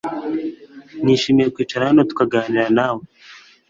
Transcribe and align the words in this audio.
Nishimiye 1.03 1.47
kwicara 1.55 1.89
hano 1.89 2.01
tukaganira 2.09 2.67
nawe. 2.77 3.03